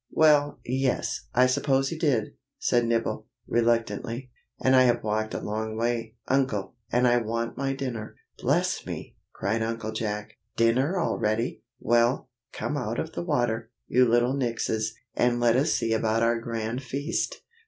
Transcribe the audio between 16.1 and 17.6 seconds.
our grand feast!"